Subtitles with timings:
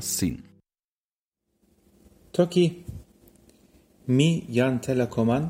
[0.00, 0.42] sin.
[2.32, 2.84] Toki
[4.08, 5.44] mi jan telekoman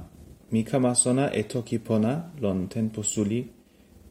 [0.52, 3.40] mi kama sona e toki pona lon tenpo suli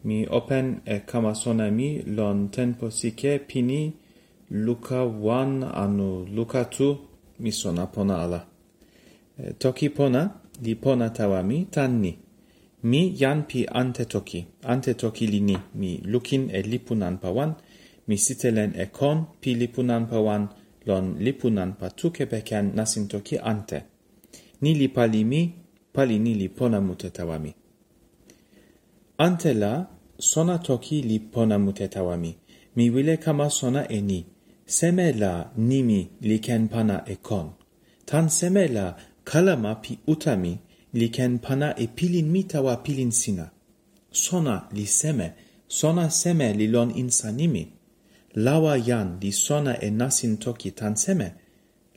[0.04, 3.94] mi open e kama sona mi lon tenpo sike pini
[4.52, 6.98] luka wan anu luka tu
[7.40, 8.42] mi sona pona ala.
[9.60, 10.22] toki pona
[10.62, 12.18] li pona tawa mi tan ni.
[12.84, 17.56] Mi jan pi ante toki, ante toki li ni, mi lukin e lipunan pa wan,
[18.08, 20.44] misitelen e kon pi lipunanpawan
[20.88, 23.80] lon lipunanpa tukepeken nasin toki ante.
[24.62, 25.42] Ni li pali mi,
[25.94, 27.52] pali ni li pona mute tawa mi.
[29.18, 32.32] Ante la, sona toki li pona mute tawa mi.
[32.76, 34.26] Mi wile kama sona e ni.
[34.66, 37.48] Seme la nimi li ken pana e kon.
[38.06, 40.54] Tan seme la kalama pi utami
[40.94, 43.52] li ken pana e pilin mi tawa pilin sina.
[44.12, 45.28] Sona li seme,
[45.68, 47.77] sona seme li lon insanimi
[48.38, 51.30] lawa yan li sona e nasin toki tan seme,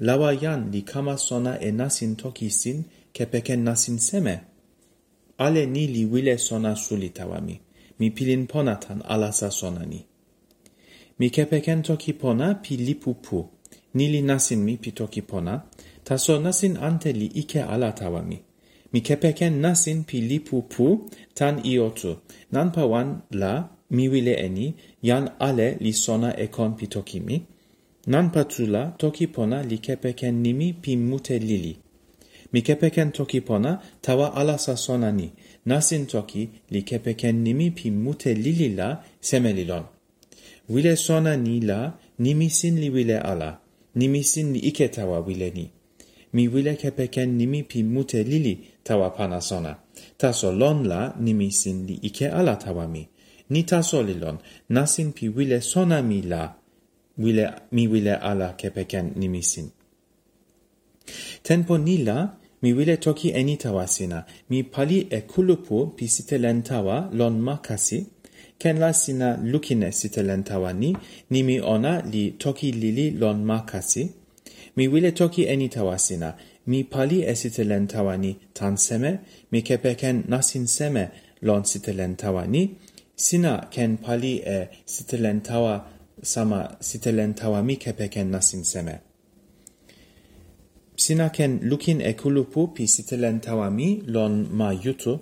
[0.01, 4.41] lawa yan li kama sona e nasin toki sin kepeken nasin seme.
[5.39, 7.61] Ale ni li wile sona suli tawa mi,
[7.98, 10.00] mi pilin pona tan alasa sona ni.
[11.19, 13.39] Mi kepeken toki pona pi lipu pu,
[13.95, 15.55] ni li nasin mi pi toki pona,
[16.05, 18.39] taso nasin ante li ike ala tawa mi.
[18.93, 22.17] Mi kepeken nasin pi lipu pu tan iotu,
[22.53, 27.37] nanpa wan la mi wile eni jan ale li sona e kon pi toki mi,
[28.07, 31.75] nan patula toki pona li kepeken nimi pi mute lili.
[32.53, 35.29] Mi kepeken toki pona tawa ala sa sona ni,
[35.67, 38.89] nasin toki li kepeken nimi pi mute lili la
[39.21, 39.85] semelilon.
[40.69, 43.61] Wile sona ni la nimi sin li wile ala,
[43.95, 45.71] nimi sin li ike tawa wile ni.
[46.33, 49.77] Mi wile kepeken nimi pi mute lili tawa pana sona.
[50.19, 53.09] Taso lon la nimi sin li ike ala tawa mi
[53.51, 54.39] nita solilon,
[54.70, 56.55] nasin pi wile sona mi la,
[57.19, 59.70] wile, mi wile ala kepeken nimisin.
[61.84, 67.09] ni la, mi wile toki eni tawa sina, mi pali e kulupu pi sitelen tawa
[67.12, 68.06] lon makasi,
[68.59, 70.97] ken la sina lukine sitelen tawa ni,
[71.31, 74.11] nimi ona li toki lili lon makasi,
[74.77, 76.34] mi wile toki eni tawa sina,
[76.67, 79.19] mi pali e sitelen tawa ni tan seme,
[79.53, 81.09] mi kepeken nasin seme
[81.43, 82.77] lon sitelen tawa ni,
[83.26, 85.75] sina ken pali e sitelen tawa
[86.22, 88.94] sama sitelen tawa mi kepeken nasin seme.
[90.97, 95.12] Sina ken lukin e kulupu pi sitelen tawa mi lon ma yutu,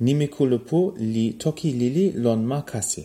[0.00, 3.02] nimi kulupu li toki lili lon ma kasi.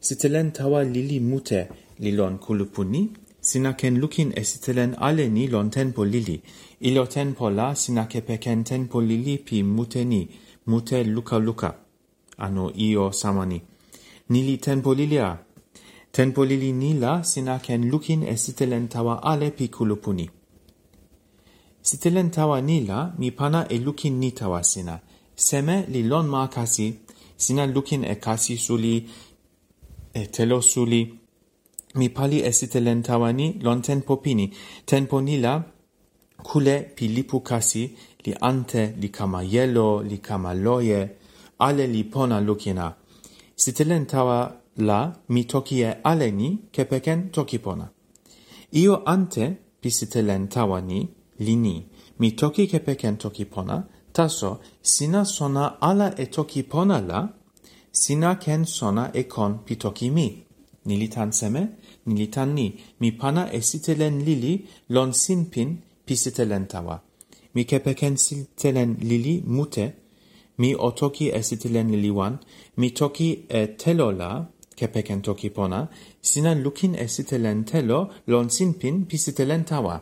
[0.00, 1.60] Sitelen tawa lili mute
[1.98, 3.02] li lon kulupu ni,
[3.40, 6.40] sina ken lukin e sitelen ale ni lon tenpo lili.
[6.80, 10.28] Ilo tenpo la sina kepeken tenpo lili pi mute ni,
[10.66, 11.85] mute luka luka
[12.38, 13.62] ano io samani.
[14.28, 15.38] Nili tenpo lilia.
[16.12, 20.30] Tenpo lili nila sina ken lukin e sitelen tawa ale pi kulupuni.
[21.82, 25.00] Sitelen tawa nila mi pana e lukin ni tawa sina.
[25.36, 26.98] Seme li lon ma kasi,
[27.36, 29.06] sina lukin e kasi suli,
[30.14, 31.20] e telo suli.
[31.94, 34.50] Mi pali e sitelen tawa ni lon tenpo pini.
[34.84, 35.62] Tenpo nila
[36.42, 37.94] kule pi lipu kasi
[38.24, 41.10] li ante, li kama yelo li kama loye
[41.58, 42.94] ale li pona lukina.
[43.56, 44.38] Sitelen tawa
[44.76, 47.86] la mi toki e ale ni kepeken toki pona.
[48.72, 49.44] Io ante
[49.80, 51.08] pi sitelen tawa ni,
[51.38, 51.86] li ni,
[52.18, 57.28] mi toki kepeken toki pona, taso sina sona ala e toki pona la,
[57.92, 60.28] sina ken sona e kon pi toki mi.
[60.86, 61.62] Nilitan seme,
[62.06, 62.66] nilitan ni,
[63.00, 65.70] mi pana e sitelen lili lon sinpin
[66.06, 66.96] pi sitelen tawa.
[67.54, 69.86] Mi kepeken sitelen lili mute,
[70.58, 72.38] mi o toki e sitelen liwan,
[72.76, 74.46] mi toki e telo la,
[74.76, 75.88] kepeken toki pona,
[76.20, 80.00] sina lukin e sitelen telo lon sinpin pi sitelen tawa.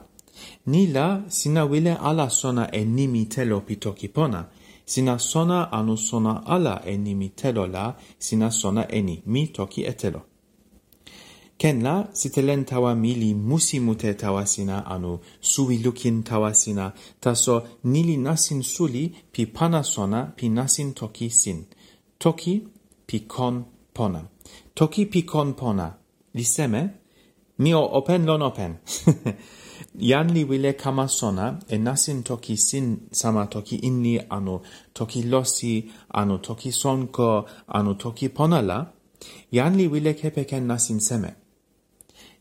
[0.66, 4.48] Ni la sina wile ala sona e nimi telo pi toki pona,
[4.84, 9.92] sina sona anu sona ala e nimi telo la, sina sona eni, mi toki e
[9.92, 10.33] telo
[11.58, 18.16] kenna sitelen tawa mili musi mute tawa sina anu suwi lukin tawa sina taso nili
[18.16, 21.64] nasin suli pi pana sona pi nasin toki sin.
[22.18, 22.62] Toki
[23.06, 23.64] pi kon
[23.94, 24.22] pona.
[24.74, 25.88] Toki pi kon pona.
[26.34, 26.82] Li seme?
[27.58, 28.72] Mio open lon open.
[30.10, 34.60] Jan li wile kama sona e nasin toki sin sama toki inni anu
[34.94, 35.74] toki losi
[36.10, 38.78] anu toki sonko anu toki ponala.
[39.52, 41.43] Jan li wile kepeken nasin seme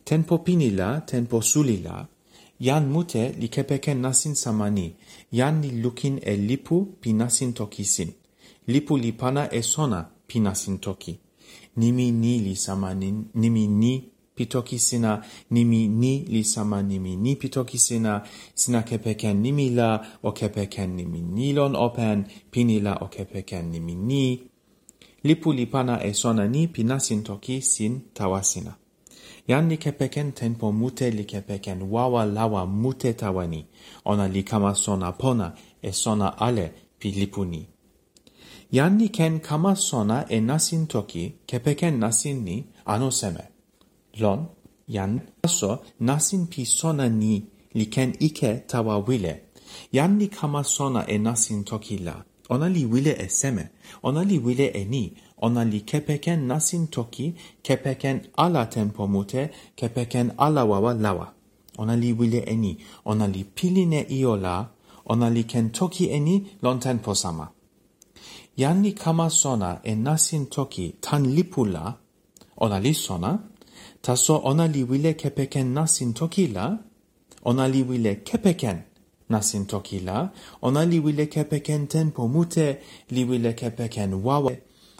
[0.03, 2.07] tenpo pinila, tenpo sulila,
[2.59, 4.95] yan mute li kepeken nasin samani,
[5.31, 8.11] yan li lukin e lipu pi nasin tokisin.
[8.67, 11.19] Lipu li pana e sona pi nasin toki.
[11.75, 15.21] Nimi ni li samanin, nimi ni pitoki sina,
[15.51, 18.23] nimi ni li sama nimi ni pitoki sina,
[18.53, 24.43] sina kepeken nimi la, o kepeken nimi nilon open, pinila o kepeken nimi ni.
[25.23, 28.75] Lipu li pana e sona ni pi nasin toki sin tawa sina
[29.47, 33.65] jan li kepeken tenpo mute li kepeken wawa lawa mute tawani.
[34.05, 37.67] Ona li kama sona pona e sona ale pi lipu ni.
[38.71, 43.43] Jan li ken kama sona e nasin toki kepeken nasin ni ano seme.
[44.19, 44.47] Lon,
[44.87, 47.43] jan aso nasin pi sona ni
[47.73, 49.33] li ken ike tawa wile.
[49.91, 52.15] Jan li kama sona e nasin toki la.
[52.49, 53.65] Ona li wile e seme.
[54.03, 55.13] Ona li wile e ni
[55.45, 57.27] ona li kepeken nasin toki,
[57.65, 59.43] kepeken ala tempo mute,
[59.75, 61.27] kepeken ala wawa lawa.
[61.77, 64.55] Ona li wile eni, ona li piline iola,
[65.05, 67.47] ona li ken toki eni lon tempo sama.
[68.55, 71.85] Jan li kama sona e nasin toki tan lipula,
[72.63, 73.31] ona li sona,
[74.01, 76.77] taso ona li wile kepeken nasin toki la,
[77.49, 78.77] ona li wile kepeken
[79.29, 80.29] nasin toki la,
[80.61, 82.67] ona li wile kepeken tempo mute,
[83.09, 84.53] li wile kepeken wawa,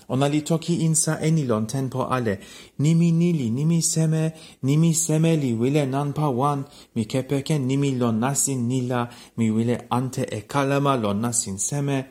[0.10, 2.40] ona li toki insa enilon tenpo ale,
[2.80, 4.34] nimi nili, nimi seme,
[4.64, 6.64] nimi semeli wile nanpa wan,
[6.96, 12.06] mi kepeken nimi lon nasin nila, mi wile ante e kalama lon nasin seme,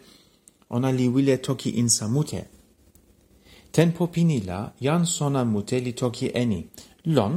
[0.71, 2.45] ona li wile toki insa mute.
[3.73, 6.61] Tenpo pinila, jan sona mute li toki eni,
[7.05, 7.35] lon,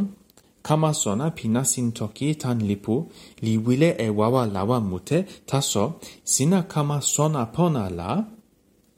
[0.67, 2.95] kama sona pinasin toki tan lipu,
[3.41, 8.25] li wile e wawa lawa mute, taso, sina kama sona pona la,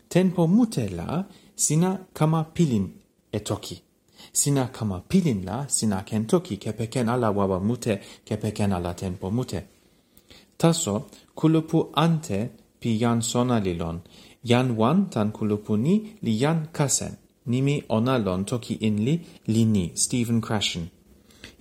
[0.09, 1.25] tenpo mute la,
[1.57, 2.85] sina kama pilin
[3.33, 3.81] e toki.
[4.33, 9.61] Sina kama pilin la sina ken toki kepeken ala wawa mute kepeken ala tempo mute.
[10.57, 10.95] Taso
[11.35, 12.39] kulupu ante
[12.79, 13.97] pi jan sona li lon.
[14.43, 17.13] Jan wan tan kulupu ni li jan kasen.
[17.51, 19.15] Nimi ona lon toki in li
[19.47, 20.85] li ni Stephen Krashen.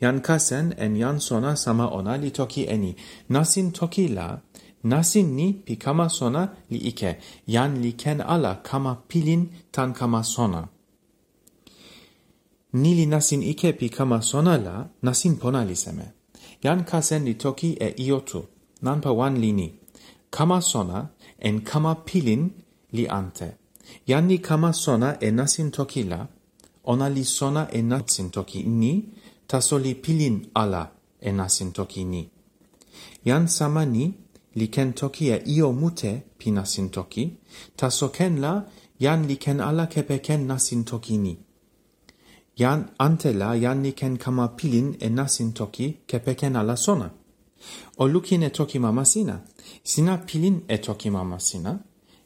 [0.01, 2.93] Jan kasen en jan sona sama ona li toki eni.
[3.31, 4.41] Nasin toki la
[4.85, 10.23] Nasin ni pi kama sona li ike, yan li ken ala kama pilin tan kama
[10.23, 10.69] sona.
[12.73, 16.07] Ni li nasin ike pi kama sona la, nasin pona li seme.
[16.63, 18.41] Yan kasen li toki e iotu,
[18.83, 19.69] nanpa wan li ni.
[20.31, 21.09] Kama sona
[21.39, 22.51] en kama pilin
[22.93, 23.49] li ante.
[24.07, 26.27] Yan li kama sona e nasin toki la,
[26.85, 28.93] ona li sona e nasin toki ni,
[29.47, 30.91] taso li pilin ala
[31.21, 32.23] e nasin toki ni.
[33.25, 34.13] Yan sama ni,
[34.59, 37.25] li ken toki e io mute pi nasin toki,
[37.77, 38.53] taso ken la
[39.05, 41.35] jan li ken ala kepe ken nasin toki ni.
[42.61, 47.09] Jan ante la jan li ken kama pilin e nasin toki kepe ken ala sona.
[47.99, 49.37] O lukin e toki mama sina,
[49.85, 51.73] sina pilin e toki mama sina,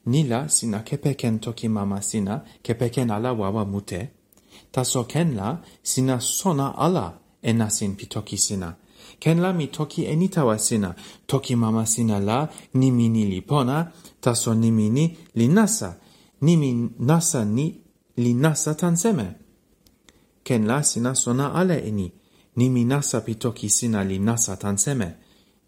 [0.07, 4.09] Nila sina kepe ken toki mama sina kepe ken ala wawa mute,
[4.73, 8.77] taso ken la sina sona ala e nasin pi toki sina,
[9.21, 10.95] ken la mi toki e nitawa sina.
[11.27, 15.99] Toki mama sina la, nimi ni li pona, taso nimi ni li nasa.
[16.41, 17.67] Nimi nasa ni
[18.17, 19.27] li nasa tan seme.
[20.43, 22.13] Ken la sina sona ale e ni.
[22.57, 25.09] Nimi nasa pi toki sina li nasa tan seme.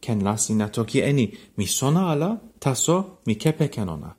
[0.01, 1.27] Ken la sina toki e ni.
[1.57, 4.17] Mi sona ala, taso mi kepe ken ona.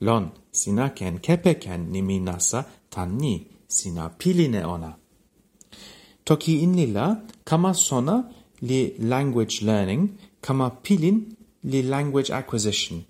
[0.00, 3.46] Lon, sina ken kepe ken nimi nasa tan ni.
[3.66, 4.96] Sina piline ona.
[6.24, 8.28] Toki in lila, kama sona
[8.62, 10.02] li language learning
[10.40, 13.04] kama pilin li language acquisition.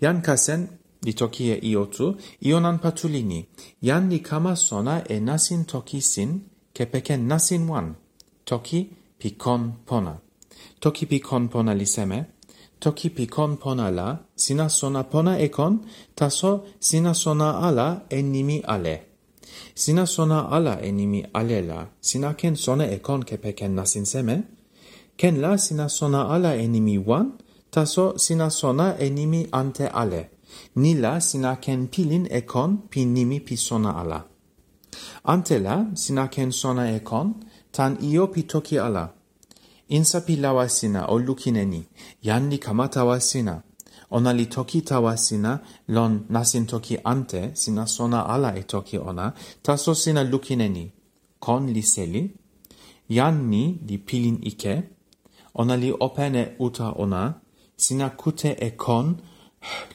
[0.00, 0.68] Yan kasen
[1.04, 3.46] li tokiye iotu ionan patulini.
[3.82, 6.30] Yan li kama sona e nasin tokisin
[6.74, 7.94] kepeken nasin wan.
[8.44, 8.80] Toki
[9.20, 10.14] pikon pona.
[10.80, 12.18] Toki pikon pona li seme.
[12.80, 15.74] Toki pikon pona la sina sona pona ekon
[16.18, 19.13] taso sina sona ala en nimi ale
[19.74, 21.88] sina sona ala e nimi alela.
[22.00, 24.36] Sina ken sona e kon kepe ken nasin seme.
[25.16, 27.26] Ken la sina sona ala e nimi wan
[27.70, 30.22] taso sina sona e nimi ante ale.
[30.76, 34.20] Ni la sina ken pilin e kon pi nimi pi sona ala.
[35.24, 37.28] Ante la sina ken sona e kon
[37.72, 39.04] tan io pi toki ala.
[39.96, 41.82] Insa pi lawa sina o lukineni
[42.22, 43.62] yanni kamata wa sina
[44.10, 45.52] ona li toki tawa sina
[45.88, 49.26] lon nasin toki ante sina sona ala e toki ona
[49.62, 50.84] taso sina lukin e ni.
[51.44, 52.22] Kon li seli
[53.08, 54.74] jan ni li pilin ike
[55.60, 57.22] ona li opene uta ona
[57.76, 59.06] sina kute e kon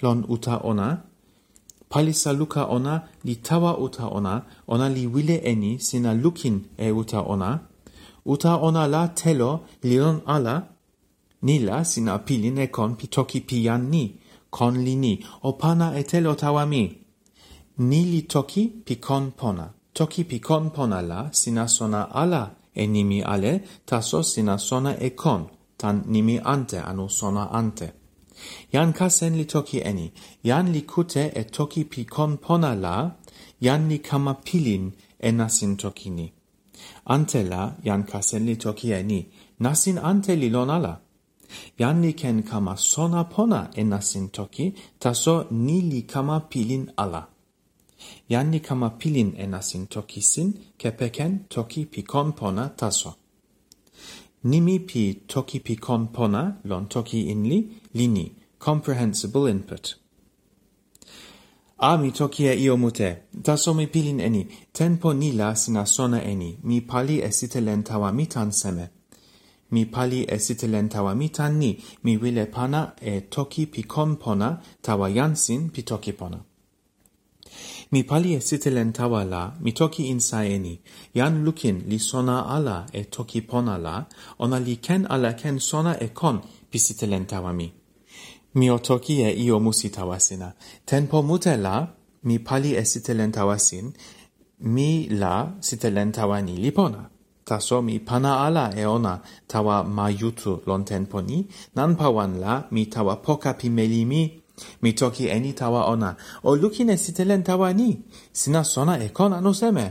[0.01, 0.87] lon uta ona
[1.89, 4.33] palisa luka ona li tawa uta ona
[4.67, 7.49] ona li wile e ni sina lukin e uta ona
[8.25, 9.51] uta ona la telo
[9.83, 10.55] li lon ala
[11.41, 14.03] nila sina piline kon pi toki pijan ni,
[14.49, 15.13] kon li ni,
[15.47, 16.83] o pana e telo tawa mi.
[17.89, 19.67] Ni li toki pi kon pona.
[19.93, 22.43] Toki pi kon pona la sina sona ala
[22.73, 23.53] e nimi ale,
[23.85, 25.41] taso sina sona e kon,
[25.77, 27.87] tan nimi ante anu sona ante.
[28.73, 30.07] Jan kasen li toki eni,
[30.43, 32.95] jan li kute e toki pi kon pona la,
[33.65, 34.85] jan li kama pilin
[35.27, 36.27] e nasin toki ni.
[37.15, 39.21] Ante la, jan kasen li toki eni,
[39.59, 40.93] nasin ante li lon ala
[41.79, 47.27] yani ken kama sona pona enasin toki taso nili kama pilin ala.
[48.29, 53.13] Yani kama pilin enasin tokisin kepeken toki pikon pona taso.
[54.43, 57.59] Nimi pi toki pikon pona lon toki inli
[57.93, 59.95] lini comprehensible input.
[61.81, 66.57] A mi toki e io mute, taso mi pilin eni, tempo nila sina sona eni,
[66.63, 68.89] mi pali esite lentawa mi tan seme
[69.71, 71.71] mi pali esite len tawa mi tan ni,
[72.03, 76.39] mi wile pana e toki pi kon pona, tawa yansin pi toki pona.
[77.91, 80.79] Mi pali esite len tawa la, mi toki insa e ni,
[81.45, 84.05] lukin li sona ala e toki pona la,
[84.39, 87.71] ona li ken ala ken sona e kon pi site len tawa mi.
[88.53, 90.53] Mi o toki e io musi tawa sina.
[90.85, 91.87] Tenpo mute la,
[92.23, 93.93] mi pali esite len tawa sin,
[94.59, 97.09] mi la site len tawa ni li pona
[97.49, 99.13] taso mi pana ala e ona
[99.51, 101.37] tawa majutu lon tenpo ni,
[101.75, 104.21] nan pawan la mi tawa poka pimeli mi,
[104.81, 106.09] mi toki eni tawa ona,
[106.43, 107.89] o lukine sitelen tawa ni,
[108.39, 109.87] sina sona e kon anu seme.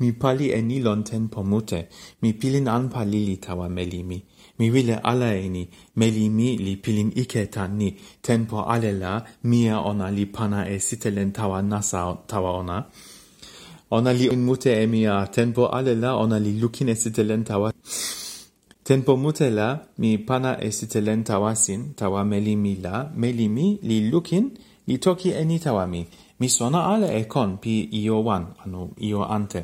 [0.00, 1.80] Mi pali eni lon tenpo mute,
[2.22, 4.18] mi pilin anpa lili tawa meli mi.
[4.58, 5.64] Mi wile ala eni,
[5.96, 7.88] meli mi li pilin ike tan ni,
[8.26, 9.12] tenpo ale la,
[9.50, 12.00] mia ona li pana e sitelen tawa nasa
[12.30, 12.76] tawa ona
[13.96, 17.68] ona li mute e mia tempo ale la ona li lukin e sitelen tawa.
[18.82, 19.68] Tempo mute la
[19.98, 24.44] mi pana e sitelen tawa sin, tawa meli mi la, meli mi li lukin
[24.88, 26.06] li toki e ni tawa mi.
[26.40, 29.62] Mi sona ale e kon pi io wan, anu io ante.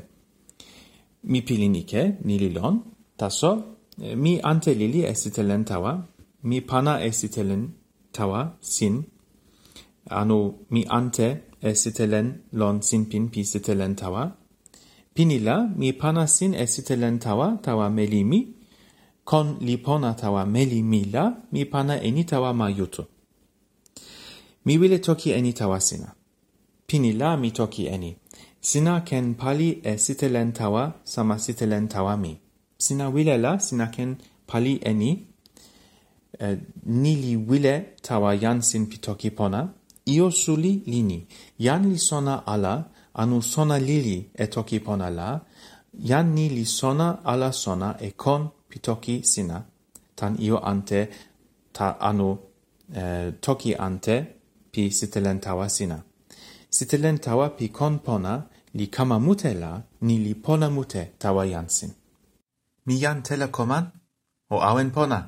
[1.31, 2.75] Mi pilin ike, ni li lon,
[3.17, 3.51] taso,
[4.23, 5.93] mi ante lili e sitelen tawa,
[6.49, 7.63] mi pana e sitelen
[8.13, 8.95] tawa sin,
[10.21, 10.39] anu
[10.71, 14.33] mi ante e sitelen lon sin pin pi sitelen tawa.
[15.15, 18.41] Pinila mi pana sin e sitelen tawa tawa melimi,
[19.25, 23.05] kon li pona tawa melimila mi pana eni tawa ma yutu.
[24.65, 26.15] Mi wile toki eni tawa sina.
[26.87, 28.17] Pinila mi toki eni.
[28.61, 32.41] Sina ken pali e sitelen tawa sama sitelen tawa mi.
[32.79, 35.27] Sina wile la sina ken pali eni.
[36.39, 39.69] Eh, nili wile tawa jan sin pi toki pona
[40.15, 41.19] io suli lini.
[41.67, 42.75] Yan li sona ala
[43.21, 45.29] anu sona lili e toki pona la.
[46.11, 49.59] Yan ni li sona ala sona e kon pitoki sina.
[50.19, 51.01] Tan io ante
[51.77, 52.29] ta anu
[53.01, 54.17] eh, toki ante
[54.73, 55.99] pi sitelen tawa sina.
[56.77, 58.35] Sitelen tawa pi kon pona
[58.79, 59.73] li kama mute la
[60.07, 61.93] ni li pona mute tawa jansin
[62.89, 63.85] mi jan telekoman
[64.55, 65.21] o awen pona.